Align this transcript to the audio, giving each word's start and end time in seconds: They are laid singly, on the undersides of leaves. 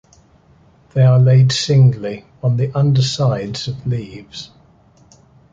They 0.95 1.03
are 1.03 1.19
laid 1.19 1.51
singly, 1.51 2.25
on 2.41 2.57
the 2.57 2.75
undersides 2.75 3.67
of 3.67 3.85
leaves. 3.85 4.49